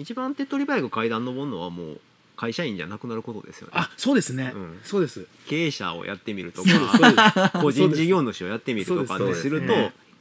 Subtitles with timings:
[0.00, 2.00] 一番手っ取り早く階段登るのはもう
[2.36, 3.72] 会社員じゃなくなることですよね。
[3.76, 4.80] あそうですね、うん。
[4.82, 5.26] そうです。
[5.46, 9.40] 経営者をやってみるとか 個人事業主をやってみるとかです。
[9.40, 9.74] ってすると、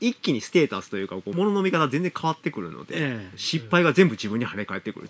[0.00, 3.36] 一気にステータスというかこう物の見方全然変わってくるので、ええ。
[3.36, 5.08] 失敗が全部自分に跳ね返ってくる、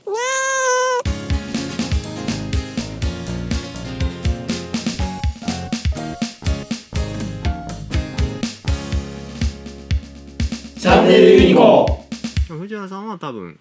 [10.79, 12.07] チャンネルユニコ
[12.49, 13.59] 藤原さんは多分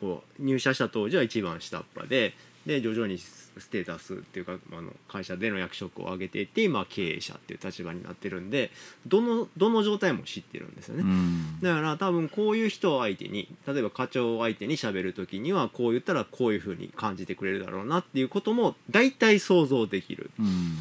[0.00, 2.34] こう入社した当時は一番下っ端で
[2.66, 8.70] で徐々にステータスっていうかあの会社での役職を上げていって今は経営者っていう立場になってるんで
[9.06, 11.02] どのどの状態も知ってるんですよね。
[11.02, 11.60] うん。
[11.60, 20.30] だから多分こういう人を相手に例えば課長を相手に喋る時にはこう言ったらこういうふうに感じてくれるだろうなっていうことも大体想像できる。
[20.38, 20.76] うん。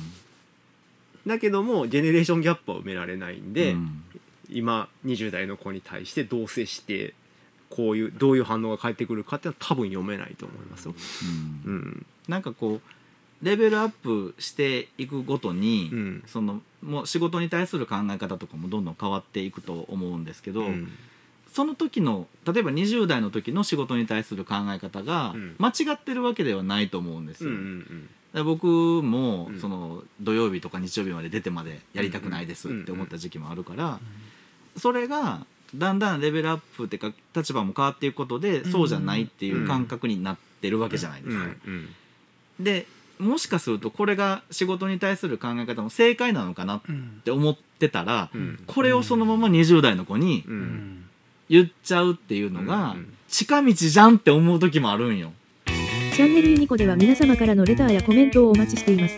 [1.26, 4.04] だけどもジェネレーションギャップは埋められないんで、うん。
[4.50, 7.14] 今20代の子に対してどう接して
[7.70, 10.96] こういうどういう反応が返ってくるかっていうのは多分読めないと思いますよ。
[11.66, 11.72] うん。
[11.72, 12.06] うん。
[12.28, 12.82] なんかこう
[13.46, 16.24] レベルアップしていくごとに、うん。
[16.26, 20.92] そのもう仕事に対する考え方とかもどんどん変わっていくと思うんですけど、うん。
[21.52, 25.56] その時の例えば20代の時の仕事に対する考え方がうん。
[25.60, 27.60] 間違ってるわけではないと思うんですうんうよ。
[27.60, 27.80] ん。
[27.82, 27.90] だか
[28.34, 29.60] ら僕も、うん。
[29.60, 34.00] その土曜日とか日曜日まで出てまでやりたくないですって思った時期もあるから、
[34.78, 41.44] それがだんだんレベルアップっていうか立場も変わっていくことで、うんそうじゃないっていう感覚になってるわけじゃないでうすか。
[41.46, 41.88] んうん
[42.60, 42.88] で
[43.20, 50.44] もしかするとこれが仕事に対する考え方の正解なのかなっうんて思ってたら、うんこれをそのまま20代の子に
[51.50, 55.34] 言っちゃうっていうのが、うん近道じゃんって思う時もあるんよ。
[55.66, 59.18] チャンネルユニコでは皆様からのレターやコメントをお待ちしています。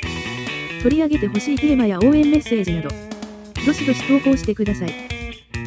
[0.82, 2.90] 取り上げてほしいテーマや応援メッセージなど、
[3.66, 5.19] どしどし投稿してください。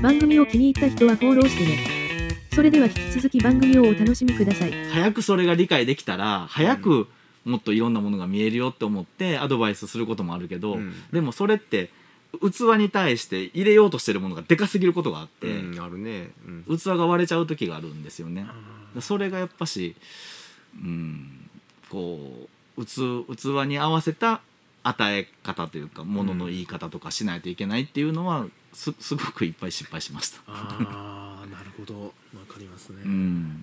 [0.03, 1.79] 番組を気に入った人はフォローしてね。
[2.53, 4.73] それでは引き続き番組をお楽しみください。
[4.91, 7.07] 早くそれが理解できたら早く
[7.45, 11.91] もっといろんなものが見えるよって思ってアドバイスすることもあるけど、うんでもそれって
[12.41, 16.31] 器に対して入れようとしてるものがでかすぎることがあって、うんあるね。
[16.45, 18.45] うん器が割れちゃう時があるんですよね。
[18.97, 19.95] あそれがやっぱし、
[20.75, 21.49] うん、
[21.89, 24.41] こう器器に合わせた
[24.85, 30.41] 与え方というかものの言い方とかしないといけないっていうのはすすごくいっぱい失敗しました。
[30.47, 32.05] あーなるほど。
[32.05, 32.11] わ
[32.49, 33.63] かりますね、うん。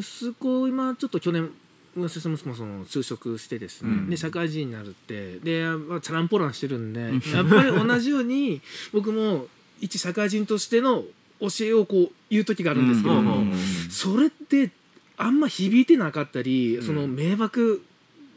[0.00, 1.50] 息子今ちょっと去年
[1.96, 4.10] 私の息子もその就職してですね、うん。
[4.10, 5.38] で社会人になるって。
[5.40, 7.00] でまあチャランポランしてるんで。
[7.00, 9.46] やっぱり同じように僕も
[9.80, 11.04] 一社会人としての
[11.40, 13.52] 教えをこう言う時があるんですけども、うん
[13.90, 14.70] それって
[15.18, 16.86] あんま響いてなかったり、うん。
[16.86, 17.84] その迷惑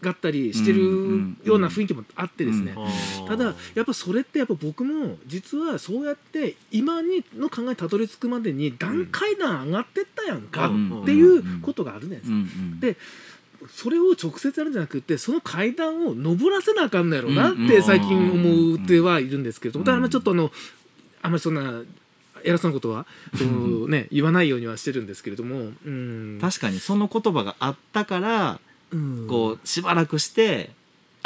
[0.05, 2.75] がったりしてるような雰囲気もあってですね、
[3.27, 12.97] ただやっぱそれってやっぱ僕も実はそうやって今にの考えにたどり着くまでに段階段上がってったやんかっていうことがあるねんですうんうんで
[13.67, 20.51] それを直接やるんじゃなくてその階段を登らせなあかんのやろうなって最近思ってはいるんですけどうんだからまちょっとあの
[21.21, 21.81] あんまりそんな
[22.43, 23.05] 偉そうなことは
[23.35, 25.71] そう、ね、言わないようにはしてるんですけれども、
[26.39, 28.59] 確かにその言葉があったから
[29.27, 30.71] こうしばらくして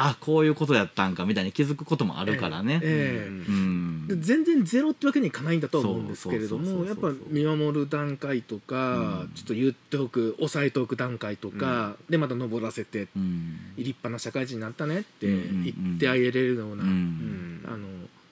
[0.01, 2.79] あこういうことやったんかみたいに気づくこともあるからね。
[2.81, 3.27] ええ。
[3.27, 4.07] うん。
[4.07, 9.31] で全然ゼロってわけにいかないんだとは思うんですけれどもやっぱ見守る段階とか、うん。
[9.35, 13.59] ちょっと言っておく抑えておく段階とか、でまた登らせてうん。
[13.75, 15.63] 立派な社会人になったねってうんうんうん。
[15.63, 16.89] 言ってあげれるような、うん。
[16.89, 17.87] うんあの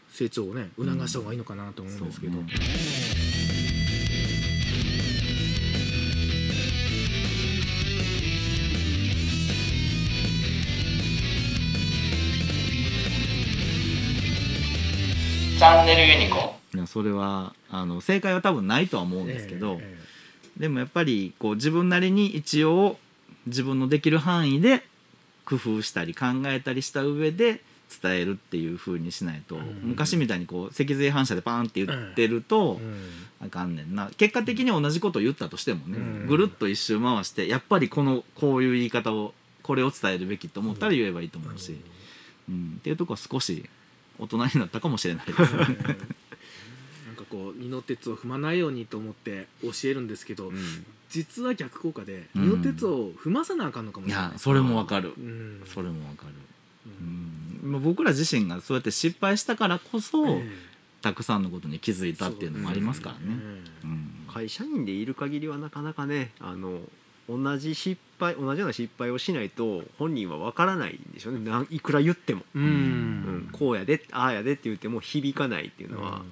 [0.09, 2.39] 成長をね促した方がいいのかなと思うんですけど、
[15.57, 19.97] チャンネルユニコいやそれはあの正解は多分ないとは思うんですけど、え
[20.56, 22.97] でもやっぱりこう自分なりに一応
[23.47, 24.84] 自分のできる範囲で
[25.45, 27.63] 工夫したり考えたりした上で
[28.01, 33.47] 伝えるっていう風にしないと、ん昔みたいにこう脊髄反射でパーンって言ってるとえうん。
[33.47, 34.12] あかんねんな。
[34.16, 36.28] 結果的に同じことを言ったとしてもね、うん。
[36.28, 39.33] ぐるっと一周回してやっぱりこのこういう言い方を
[39.63, 41.81] これを伝えるべきと思ったら言えばいいと思うし、
[42.48, 42.75] うん。
[42.77, 43.68] っていうとこは少し
[44.19, 45.39] 大人になったかもしれないです。
[45.41, 45.47] ね。
[45.59, 45.67] なん
[47.15, 50.85] かこう二の鉄を踏まないようにと思って教えるんですけど、うん。
[51.09, 52.49] 実は逆効果でうん。
[52.49, 54.31] 二の鉄を踏まさなあかんのかもいしれない。
[54.33, 55.13] やそれもわかる。
[55.17, 55.61] うん。
[55.65, 56.33] それもわかる、
[56.85, 57.71] ううん。
[57.71, 60.49] まあ僕ら自身がそうやって失敗したからこそ、え
[61.01, 63.21] たくさんのことに気づいたっていうのもありますからね。
[63.25, 64.11] えうん。
[64.33, 66.79] 会社員でいる限りはなかなかねあの
[67.29, 71.51] 同じ失敗同じような失敗をしないと本人は分からないんでしょうね。
[71.69, 72.65] いくら言っても、ううん。
[72.65, 76.24] んこうやでああやでって言っても響かないっていうのは、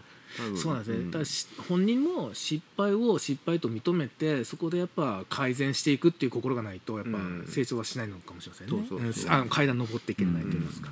[0.56, 1.12] そうなんですね、ん。
[1.12, 7.46] だからし本人も失敗を失敗と認めてそこでやっぱ改善していくっていう心がないとやっぱうん。
[7.50, 9.30] 成長はしないのかもしれませんね、そうそうそう。
[9.30, 10.90] んあの階段登っていけないと言いますか、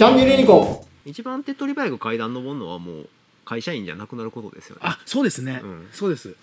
[0.00, 0.82] チャンネルユニコ。
[1.04, 3.08] 一番手っ取り早く階段登るのはもう
[3.44, 4.80] 会社員じゃなくなることですよね。
[4.82, 5.88] あそうですね、うん。
[5.92, 6.36] そうです。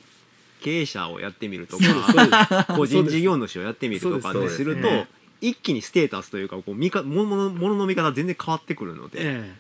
[0.61, 4.63] 経営者をやってみるとか個人事業主をやってみるとかってす。
[4.63, 4.87] ると
[5.41, 9.55] 一気にステータスというかこう見かものものの見方全然変わってくるので、え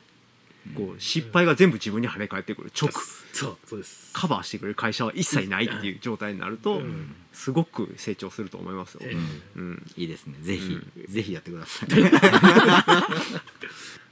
[0.75, 2.71] こう失敗が全部自分に跳ね返ってくる。
[2.73, 2.91] え直。
[3.33, 4.11] そうそうです。
[4.13, 7.15] カバーしてくれる会社は一切ないっていう状態になるとうん。
[7.33, 9.01] すごく成長すると思いますよ。
[9.03, 9.15] ええ。
[9.59, 9.85] うん。
[9.95, 10.35] いいですね。
[10.41, 11.89] ぜひ、ぜひやってください。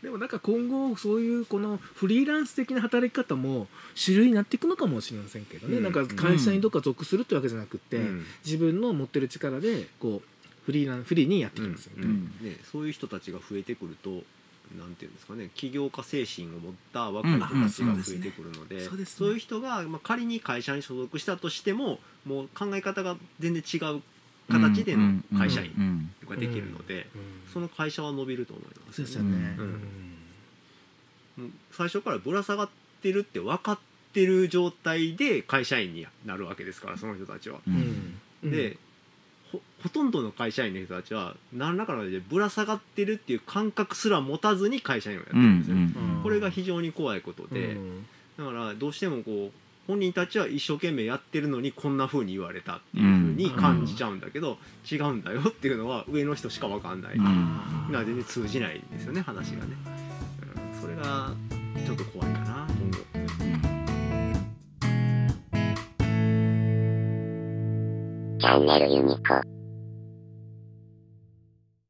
[0.03, 5.83] でもなんか今後そういうこのフリーランス的な働き方も主流になっていくのかもしれませんけどね、うん。
[5.83, 8.25] なんか会社にどっか属するってわけじゃなくて、うん。
[8.45, 10.27] 自分の持ってる力でこう
[10.65, 12.03] フリーランフリーにやってきますよね。
[12.03, 12.31] うん。
[12.41, 14.23] ね、そういう人たちが増えてくると
[14.77, 19.15] なんていうんですかね起業家精神を持った若い人たちが増えてくるので,、そうですね。
[19.17, 24.01] そういう人が、まあ、仮に会社に所属したとしてももう考え方が全然違う
[24.49, 28.95] 形での会社員員ができるので、うんその会社は伸びると思います。
[28.97, 29.55] そうですよね。
[31.37, 31.53] うん。
[31.71, 32.69] 最初からぶら下がっ
[33.01, 33.79] てるって分かっ
[34.11, 37.59] てる状態で会社員になるわけですからその人たちは。
[37.65, 38.19] うん。
[38.43, 38.51] うん。
[38.51, 38.77] で
[39.51, 48.07] ほほとんどの会社員の人たちは何らかの形でぶら下がってるっていう感覚すら持たずに会社員をやってるんですよ、うんこれが非常に怖いことで、うん
[48.37, 49.51] だからどうしてもこう
[49.87, 54.57] 本人たちは一生懸命やってるのにこんな風に言われたっていう風に感じちゃうんだけど、
[54.91, 57.61] 違うんだよっていうのは上の人しか分かんない、うん。
[57.91, 59.73] 全然通じないんですよね話がね、
[60.73, 61.31] うん、それが
[61.85, 63.14] ちょっと怖いかな今後
[68.55, 69.54] チャンネルユニコ